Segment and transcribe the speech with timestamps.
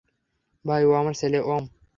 [0.65, 1.63] ভাই, ও আমার ছেলে ওম।